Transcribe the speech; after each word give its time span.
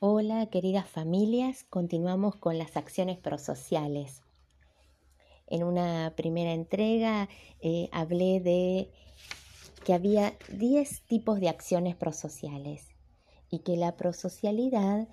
Hola, 0.00 0.46
queridas 0.46 0.88
familias, 0.88 1.64
continuamos 1.64 2.36
con 2.36 2.56
las 2.56 2.76
acciones 2.76 3.18
prosociales. 3.18 4.22
En 5.48 5.64
una 5.64 6.14
primera 6.16 6.52
entrega 6.52 7.28
eh, 7.60 7.88
hablé 7.90 8.38
de 8.38 8.92
que 9.84 9.94
había 9.94 10.34
10 10.52 11.02
tipos 11.02 11.40
de 11.40 11.48
acciones 11.48 11.96
prosociales 11.96 12.94
y 13.50 13.58
que 13.58 13.76
la 13.76 13.96
prosocialidad 13.96 15.08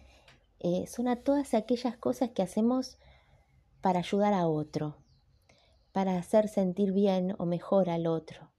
eh, 0.59 0.85
son 0.85 1.07
todas 1.23 1.55
aquellas 1.55 1.97
cosas 1.97 2.29
que 2.29 2.43
hacemos 2.43 2.99
para 3.81 4.01
ayudar 4.01 4.35
a 4.35 4.47
otro, 4.47 4.97
para 5.93 6.15
hacer 6.15 6.47
sentir 6.47 6.91
bien 6.91 7.33
o 7.39 7.47
mejor 7.47 7.89
al 7.89 8.05
otro 8.05 8.51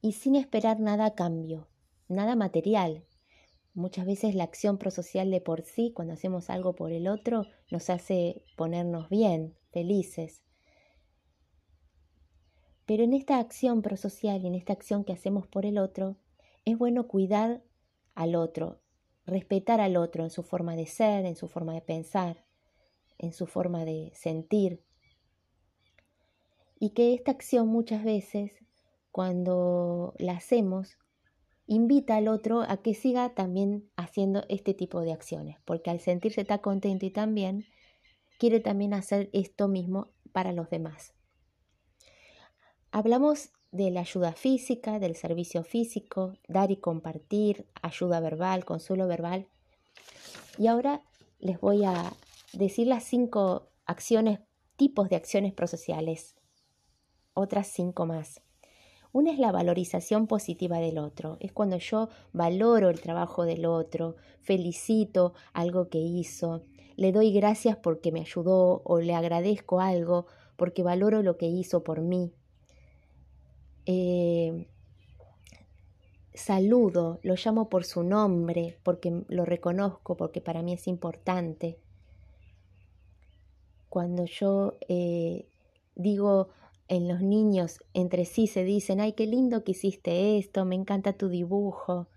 y 0.00 0.12
sin 0.12 0.34
esperar 0.34 0.80
nada 0.80 1.04
a 1.04 1.14
cambio, 1.14 1.68
nada 2.08 2.36
material, 2.36 3.04
Muchas 3.72 4.04
veces 4.04 4.34
la 4.34 4.44
acción 4.44 4.78
prosocial 4.78 5.30
de 5.30 5.40
por 5.40 5.62
sí, 5.62 5.92
cuando 5.94 6.14
hacemos 6.14 6.50
algo 6.50 6.74
por 6.74 6.90
el 6.92 7.06
otro, 7.06 7.46
nos 7.70 7.88
hace 7.88 8.44
ponernos 8.56 9.08
bien, 9.08 9.56
felices. 9.70 10.42
Pero 12.84 13.04
en 13.04 13.14
esta 13.14 13.38
acción 13.38 13.82
prosocial 13.82 14.42
y 14.42 14.48
en 14.48 14.56
esta 14.56 14.72
acción 14.72 15.04
que 15.04 15.12
hacemos 15.12 15.46
por 15.46 15.64
el 15.64 15.78
otro, 15.78 16.16
es 16.64 16.76
bueno 16.76 17.06
cuidar 17.06 17.62
al 18.16 18.34
otro, 18.34 18.80
respetar 19.24 19.80
al 19.80 19.96
otro 19.96 20.24
en 20.24 20.30
su 20.30 20.42
forma 20.42 20.74
de 20.74 20.86
ser, 20.86 21.24
en 21.24 21.36
su 21.36 21.46
forma 21.46 21.72
de 21.72 21.82
pensar, 21.82 22.44
en 23.18 23.32
su 23.32 23.46
forma 23.46 23.84
de 23.84 24.10
sentir. 24.14 24.82
Y 26.80 26.90
que 26.90 27.14
esta 27.14 27.30
acción 27.30 27.68
muchas 27.68 28.02
veces, 28.02 28.52
cuando 29.12 30.14
la 30.18 30.32
hacemos, 30.32 30.98
invita 31.70 32.16
al 32.16 32.26
otro 32.26 32.62
a 32.62 32.78
que 32.78 32.94
siga 32.94 33.32
también 33.32 33.88
haciendo 33.94 34.42
este 34.48 34.74
tipo 34.74 35.02
de 35.02 35.12
acciones, 35.12 35.56
porque 35.64 35.88
al 35.88 36.00
sentirse 36.00 36.44
tan 36.44 36.58
contento 36.58 37.06
y 37.06 37.10
tan 37.10 37.32
bien, 37.32 37.64
quiere 38.40 38.58
también 38.58 38.92
hacer 38.92 39.30
esto 39.32 39.68
mismo 39.68 40.10
para 40.32 40.50
los 40.50 40.68
demás. 40.68 41.14
Hablamos 42.90 43.52
de 43.70 43.92
la 43.92 44.00
ayuda 44.00 44.32
física, 44.32 44.98
del 44.98 45.14
servicio 45.14 45.62
físico, 45.62 46.32
dar 46.48 46.72
y 46.72 46.76
compartir, 46.78 47.68
ayuda 47.82 48.18
verbal, 48.18 48.64
consuelo 48.64 49.06
verbal. 49.06 49.46
Y 50.58 50.66
ahora 50.66 51.04
les 51.38 51.60
voy 51.60 51.84
a 51.84 52.12
decir 52.52 52.88
las 52.88 53.04
cinco 53.04 53.68
acciones, 53.86 54.40
tipos 54.74 55.08
de 55.08 55.14
acciones 55.14 55.52
prosociales, 55.52 56.34
otras 57.32 57.68
cinco 57.68 58.06
más. 58.06 58.42
Una 59.12 59.32
es 59.32 59.38
la 59.38 59.50
valorización 59.50 60.26
positiva 60.26 60.78
del 60.78 60.98
otro, 60.98 61.36
es 61.40 61.52
cuando 61.52 61.78
yo 61.78 62.08
valoro 62.32 62.90
el 62.90 63.00
trabajo 63.00 63.44
del 63.44 63.66
otro, 63.66 64.16
felicito 64.40 65.34
algo 65.52 65.88
que 65.88 65.98
hizo, 65.98 66.62
le 67.00 67.12
doy 67.12 67.32
gracias 67.32 67.78
porque 67.78 68.12
me 68.12 68.20
ayudó 68.20 68.82
o 68.84 69.00
le 69.00 69.14
agradezco 69.14 69.80
algo 69.80 70.26
porque 70.56 70.82
valoro 70.82 71.22
lo 71.22 71.38
que 71.38 71.46
hizo 71.46 71.82
por 71.82 72.02
mí. 72.02 72.30
Eh, 73.86 74.68
saludo, 76.34 77.18
lo 77.22 77.36
llamo 77.42 77.70
por 77.70 77.84
su 77.84 78.02
nombre 78.02 78.78
porque 78.82 79.24
lo 79.28 79.46
reconozco, 79.46 80.18
porque 80.18 80.42
para 80.42 80.60
mí 80.60 80.74
es 80.74 80.86
importante. 80.86 81.78
Cuando 83.88 84.26
yo 84.26 84.74
eh, 84.86 85.48
digo 85.94 86.50
en 86.90 87.06
los 87.06 87.22
niños 87.22 87.78
entre 87.94 88.24
sí 88.24 88.48
se 88.48 88.64
dicen, 88.64 89.00
ay, 89.00 89.12
qué 89.12 89.24
lindo 89.24 89.62
que 89.62 89.70
hiciste 89.70 90.38
esto, 90.38 90.64
me 90.64 90.74
encanta 90.74 91.12
tu 91.12 91.28
dibujo. 91.28 92.08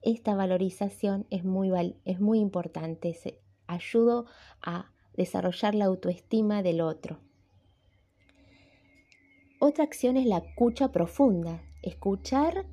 Esta 0.00 0.36
valorización 0.36 1.26
es 1.30 1.44
muy, 1.44 1.72
es 2.04 2.20
muy 2.20 2.38
importante, 2.38 3.14
se, 3.14 3.40
ayudo 3.66 4.26
a 4.62 4.92
desarrollar 5.16 5.74
la 5.74 5.86
autoestima 5.86 6.62
del 6.62 6.80
otro. 6.80 7.18
Otra 9.58 9.82
acción 9.82 10.16
es 10.16 10.26
la 10.26 10.38
escucha 10.38 10.92
profunda, 10.92 11.60
escuchar 11.82 12.66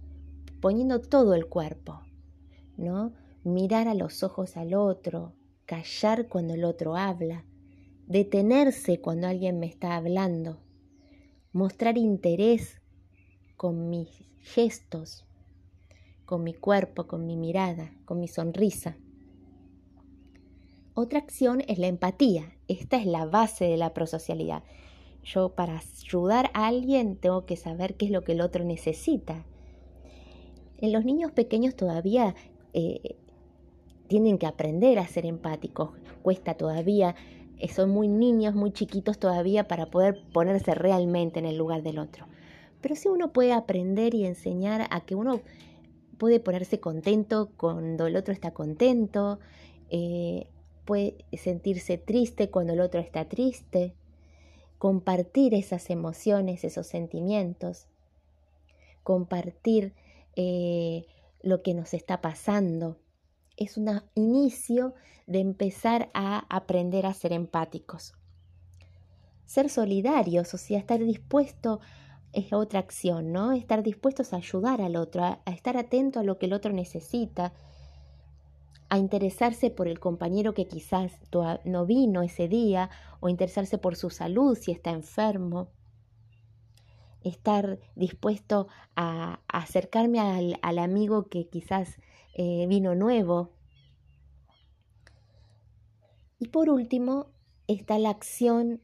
poniendo 0.61 1.01
todo 1.01 1.33
el 1.33 1.47
cuerpo, 1.47 1.99
¿no? 2.77 3.13
Mirar 3.43 3.87
a 3.87 3.95
los 3.95 4.21
ojos 4.21 4.55
al 4.55 4.75
otro, 4.75 5.33
callar 5.65 6.27
cuando 6.27 6.53
el 6.53 6.63
otro 6.63 6.95
habla, 6.95 7.43
detenerse 8.05 9.01
cuando 9.01 9.27
alguien 9.27 9.57
me 9.59 9.65
está 9.65 9.95
hablando 9.95 10.59
mostrar 11.53 11.97
interés 11.97 12.81
con 13.57 13.89
mis 13.89 14.23
gestos, 14.39 15.25
con 16.25 16.43
mi 16.43 16.53
cuerpo, 16.53 17.07
con 17.07 17.25
mi 17.25 17.35
mirada, 17.35 17.93
con 18.05 18.19
mi 18.19 18.27
sonrisa. 18.27 18.97
Otra 20.93 21.19
acción 21.19 21.61
es 21.67 21.77
la 21.77 21.87
empatía. 21.87 22.53
Esta 22.67 22.97
es 22.97 23.05
la 23.05 23.25
base 23.25 23.65
de 23.65 23.77
la 23.77 23.93
prosocialidad. 23.93 24.63
Yo 25.23 25.49
para 25.55 25.79
ayudar 25.79 26.49
a 26.53 26.67
alguien 26.67 27.15
tengo 27.15 27.45
que 27.45 27.55
saber 27.55 27.95
qué 27.95 28.05
es 28.05 28.11
lo 28.11 28.23
que 28.23 28.31
el 28.31 28.41
otro 28.41 28.63
necesita. 28.63 29.45
En 30.77 30.91
los 30.91 31.05
niños 31.05 31.31
pequeños 31.31 31.75
todavía 31.75 32.35
eh, 32.73 33.17
tienen 34.07 34.37
que 34.37 34.47
aprender 34.47 34.99
a 34.99 35.07
ser 35.07 35.25
empáticos. 35.25 35.91
Cuesta 36.23 36.55
todavía 36.55 37.15
son 37.69 37.89
muy 37.89 38.07
niños, 38.07 38.55
muy 38.55 38.71
chiquitos 38.71 39.19
todavía 39.19 39.67
para 39.67 39.85
poder 39.87 40.21
ponerse 40.33 40.73
realmente 40.73 41.39
en 41.39 41.45
el 41.45 41.57
lugar 41.57 41.83
del 41.83 41.99
otro. 41.99 42.25
Pero 42.81 42.95
si 42.95 43.07
uno 43.07 43.31
puede 43.31 43.53
aprender 43.53 44.15
y 44.15 44.25
enseñar 44.25 44.87
a 44.89 45.01
que 45.01 45.15
uno 45.15 45.41
puede 46.17 46.39
ponerse 46.39 46.79
contento 46.79 47.49
cuando 47.57 48.07
el 48.07 48.15
otro 48.15 48.33
está 48.33 48.51
contento, 48.51 49.39
eh, 49.89 50.47
puede 50.85 51.25
sentirse 51.33 51.97
triste 51.97 52.49
cuando 52.49 52.73
el 52.73 52.81
otro 52.81 52.99
está 52.99 53.25
triste, 53.25 53.93
compartir 54.77 55.53
esas 55.53 55.89
emociones, 55.89 56.63
esos 56.63 56.87
sentimientos, 56.87 57.87
compartir 59.03 59.93
eh, 60.35 61.05
lo 61.43 61.61
que 61.61 61.73
nos 61.73 61.93
está 61.93 62.21
pasando 62.21 62.97
es 63.61 63.77
un 63.77 64.01
inicio 64.15 64.95
de 65.27 65.39
empezar 65.39 66.09
a 66.13 66.45
aprender 66.49 67.05
a 67.05 67.13
ser 67.13 67.31
empáticos. 67.31 68.13
Ser 69.45 69.69
solidarios, 69.69 70.53
o 70.53 70.57
sea, 70.57 70.79
estar 70.79 70.99
dispuesto 70.99 71.79
es 72.33 72.53
otra 72.53 72.79
acción, 72.79 73.31
¿no? 73.31 73.51
Estar 73.51 73.83
dispuestos 73.83 74.33
a 74.33 74.37
ayudar 74.37 74.81
al 74.81 74.95
otro, 74.95 75.23
a, 75.23 75.41
estar 75.45 75.77
atento 75.77 76.19
a 76.19 76.23
lo 76.23 76.39
que 76.39 76.47
el 76.47 76.53
otro 76.53 76.73
necesita, 76.73 77.53
a 78.89 78.97
interesarse 78.97 79.69
por 79.69 79.87
el 79.87 79.99
compañero 79.99 80.53
que 80.53 80.67
quizás 80.67 81.13
no 81.63 81.85
vino 81.85 82.23
ese 82.23 82.47
día, 82.47 82.89
o 83.19 83.29
interesarse 83.29 83.77
por 83.77 83.95
su 83.95 84.09
salud 84.09 84.57
si 84.57 84.71
está 84.71 84.89
enfermo. 84.89 85.69
Estar 87.23 87.79
dispuesto 87.95 88.67
a, 88.95 89.41
acercarme 89.47 90.19
al 90.61 90.79
amigo 90.79 91.27
que 91.27 91.47
quizás 91.47 91.99
eh, 92.33 92.65
vino 92.67 92.95
nuevo. 92.95 93.51
Y 96.39 96.47
por 96.47 96.69
último 96.69 97.27
está 97.67 97.99
la 97.99 98.09
acción 98.09 98.81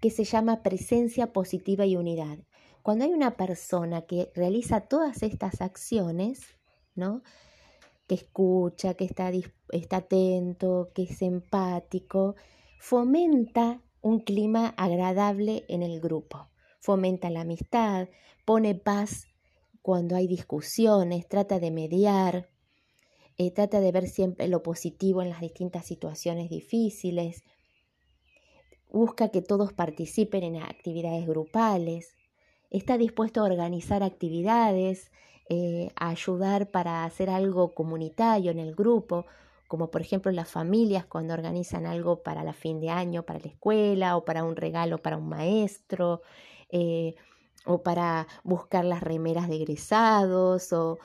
que 0.00 0.10
se 0.10 0.24
llama 0.24 0.62
presencia 0.62 1.32
positiva 1.32 1.86
y 1.86 1.96
unidad. 1.96 2.38
Cuando 2.82 3.04
hay 3.04 3.12
una 3.12 3.36
persona 3.36 4.02
que 4.02 4.30
realiza 4.34 4.82
todas 4.82 5.22
estas 5.22 5.60
acciones, 5.60 6.40
¿no? 6.94 7.22
que 8.06 8.16
escucha, 8.16 8.94
que 8.94 9.04
está, 9.04 9.30
está 9.70 9.98
atento, 9.98 10.90
que 10.94 11.04
es 11.04 11.22
empático, 11.22 12.34
fomenta 12.78 13.80
un 14.00 14.20
clima 14.20 14.74
agradable 14.76 15.64
en 15.68 15.82
el 15.82 16.00
grupo, 16.00 16.48
fomenta 16.80 17.30
la 17.30 17.42
amistad, 17.42 18.08
pone 18.44 18.74
paz 18.74 19.28
cuando 19.80 20.16
hay 20.16 20.26
discusiones, 20.26 21.28
trata 21.28 21.60
de 21.60 21.70
mediar, 21.70 22.48
eh, 23.38 23.50
trata 23.50 23.80
de 23.80 23.92
ver 23.92 24.08
siempre 24.08 24.48
lo 24.48 24.62
positivo 24.62 25.22
en 25.22 25.30
las 25.30 25.40
distintas 25.40 25.86
situaciones 25.86 26.50
difíciles, 26.50 27.42
busca 28.90 29.30
que 29.30 29.42
todos 29.42 29.72
participen 29.72 30.42
en 30.44 30.56
actividades 30.56 31.26
grupales, 31.26 32.14
está 32.70 32.98
dispuesto 32.98 33.40
a 33.40 33.44
organizar 33.44 34.02
actividades, 34.02 35.10
eh, 35.48 35.90
a 35.96 36.10
ayudar 36.10 36.70
para 36.70 37.04
hacer 37.04 37.28
algo 37.28 37.74
comunitario 37.74 38.50
en 38.50 38.58
el 38.58 38.74
grupo, 38.74 39.26
como 39.66 39.90
por 39.90 40.02
ejemplo 40.02 40.30
las 40.32 40.50
familias 40.50 41.06
cuando 41.06 41.34
organizan 41.34 41.86
algo 41.86 42.22
para 42.22 42.44
la 42.44 42.52
fin 42.52 42.80
de 42.80 42.90
año, 42.90 43.24
para 43.24 43.38
la 43.38 43.48
escuela 43.48 44.16
o 44.16 44.24
para 44.24 44.44
un 44.44 44.56
regalo 44.56 44.98
para 44.98 45.16
un 45.16 45.28
maestro. 45.28 46.22
Eh, 46.68 47.14
o 47.64 47.82
para 47.82 48.26
buscar 48.44 48.84
las 48.84 49.02
remeras 49.02 49.48
de 49.48 49.56
egresados 49.56 50.72
o 50.72 50.98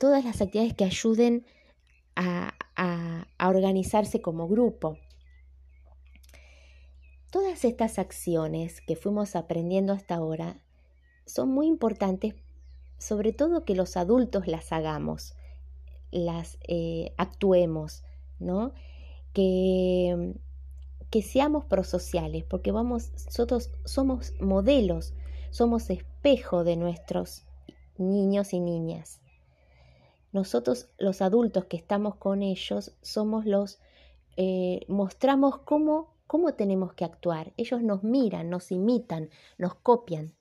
todas 0.00 0.24
las 0.24 0.40
actividades 0.40 0.74
que 0.74 0.84
ayuden 0.84 1.44
a, 2.14 2.54
a 2.76 3.48
organizarse 3.48 4.20
como 4.20 4.48
grupo. 4.48 4.98
Todas 7.30 7.64
estas 7.64 7.98
acciones 7.98 8.80
que 8.80 8.96
fuimos 8.96 9.36
aprendiendo 9.36 9.92
hasta 9.92 10.14
ahora 10.14 10.60
son 11.26 11.50
muy 11.50 11.66
importantes, 11.66 12.34
sobre 12.98 13.32
todo 13.32 13.64
que 13.64 13.74
los 13.74 13.96
adultos 13.96 14.46
las 14.46 14.72
hagamos. 14.72 15.34
las 16.10 16.58
eh, 16.68 17.12
actuemos, 17.16 18.04
¿no? 18.38 18.72
Que, 19.32 20.34
que 21.10 21.22
seamos 21.22 21.64
prosociales, 21.66 22.44
porque 22.44 22.72
vamos, 22.72 23.10
nosotros 23.26 23.70
somos 23.84 24.32
modelos, 24.40 25.14
somos 25.56 25.88
espejo 25.88 26.64
de 26.64 26.76
nuestros 26.76 27.46
niños 27.96 28.52
y 28.52 28.60
niñas. 28.60 29.22
Nosotros, 30.30 30.90
los 30.98 31.22
adultos 31.22 31.64
que 31.64 31.78
estamos 31.78 32.16
con 32.16 32.42
ellos, 32.42 32.94
somos 33.00 33.46
los, 33.46 33.80
eh, 34.36 34.80
mostramos 34.86 35.56
cómo, 35.60 36.14
cómo 36.26 36.52
tenemos 36.52 36.92
que 36.92 37.06
actuar. 37.06 37.54
Ellos 37.56 37.82
nos 37.82 38.02
miran, 38.02 38.50
nos 38.50 38.70
imitan, 38.70 39.30
nos 39.56 39.74
copian 39.76 40.34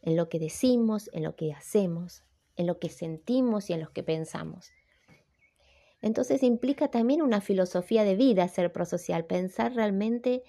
en 0.00 0.16
lo 0.16 0.30
que 0.30 0.38
decimos, 0.38 1.10
en 1.12 1.24
lo 1.24 1.36
que 1.36 1.52
hacemos, 1.52 2.24
en 2.56 2.66
lo 2.66 2.78
que 2.78 2.88
sentimos 2.88 3.68
y 3.68 3.74
en 3.74 3.82
lo 3.82 3.92
que 3.92 4.02
pensamos. 4.02 4.70
Entonces 6.00 6.42
implica 6.42 6.88
también 6.88 7.20
una 7.20 7.42
filosofía 7.42 8.04
de 8.04 8.16
vida 8.16 8.48
ser 8.48 8.72
prosocial, 8.72 9.26
pensar 9.26 9.74
realmente 9.74 10.44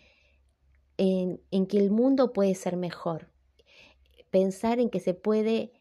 en, 0.95 1.41
en, 1.51 1.67
que 1.67 1.79
el 1.79 1.91
mundo 1.91 2.31
puede 2.31 2.55
ser 2.55 2.77
mejor, 2.77 3.31
pensar 4.37 4.79
en 4.79 4.91
que 4.91 4.99
se 4.99 5.15
puede 5.15 5.71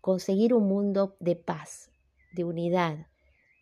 conseguir 0.00 0.54
un 0.54 0.68
mundo 0.68 1.16
de 1.18 1.34
paz, 1.34 1.90
de 2.32 2.44
unidad, 2.44 3.08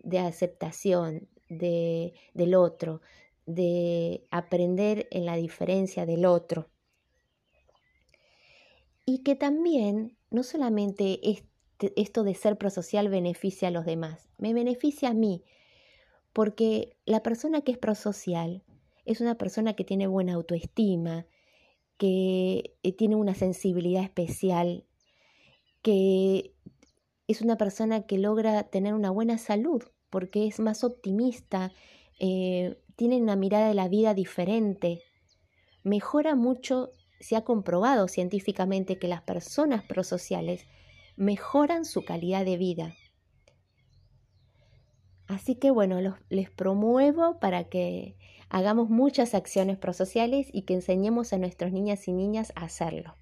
de 0.00 0.18
aceptación 0.18 1.30
de, 1.48 2.12
del 2.34 2.54
otro, 2.54 3.00
de 3.46 4.26
aprender 4.30 5.08
en 5.10 5.24
la 5.24 5.36
diferencia 5.36 6.04
del 6.04 6.26
otro. 6.26 6.68
Y 9.06 9.22
que 9.22 9.34
también 9.34 10.18
no 10.28 10.42
solamente 10.42 11.18
esto 11.96 12.22
de 12.22 12.34
ser 12.34 12.58
prosocial 12.58 13.08
beneficia 13.08 13.68
a 13.68 13.70
los 13.70 13.86
demás, 13.86 14.28
me 14.36 14.52
beneficia 14.52 15.08
a 15.08 15.14
mí, 15.14 15.42
porque 16.34 16.98
la 17.06 17.22
persona 17.22 17.62
que 17.62 17.72
es 17.72 17.78
prosocial 17.78 18.62
es 19.06 19.22
una 19.22 19.36
persona 19.36 19.72
que 19.72 19.84
tiene 19.84 20.06
buena 20.06 20.34
autoestima, 20.34 21.24
que 22.00 22.78
eh, 22.82 22.92
tiene 22.96 23.14
una 23.14 23.34
sensibilidad 23.34 24.02
especial, 24.02 24.86
que 25.82 26.54
es 27.28 27.42
una 27.42 27.58
persona 27.58 28.06
que 28.06 28.16
logra 28.16 28.62
tener 28.70 28.94
una 28.94 29.10
buena 29.10 29.36
salud 29.36 29.82
porque 30.08 30.46
es 30.46 30.60
más 30.60 30.82
optimista, 30.82 31.72
eh, 32.18 32.78
tiene 32.96 33.18
una 33.18 33.36
mirada 33.36 33.68
de 33.68 33.74
la 33.74 33.88
vida 33.88 34.14
diferente, 34.14 35.02
mejora 35.82 36.34
mucho, 36.34 36.90
se 37.20 37.36
ha 37.36 37.44
comprobado 37.44 38.08
científicamente 38.08 38.98
que 38.98 39.06
las 39.06 39.20
personas 39.20 39.84
prosociales 39.84 40.66
mejoran 41.16 41.84
su 41.84 42.02
calidad 42.06 42.46
de 42.46 42.56
vida. 42.56 42.94
Así 45.30 45.54
que 45.54 45.70
bueno, 45.70 46.16
les 46.28 46.50
promuevo 46.50 47.38
para 47.38 47.62
que 47.62 48.16
hagamos 48.48 48.90
muchas 48.90 49.32
acciones 49.32 49.78
prosociales 49.78 50.48
y 50.52 50.62
que 50.62 50.74
enseñemos 50.74 51.32
a 51.32 51.38
nuestras 51.38 51.70
niñas 51.70 52.08
y 52.08 52.12
niñas 52.12 52.52
a 52.56 52.64
hacerlo. 52.64 53.14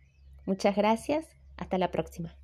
Muchas 0.47 0.75
gracias, 0.75 1.27
hasta 1.59 1.77
la 1.77 1.91
próxima. 1.91 2.35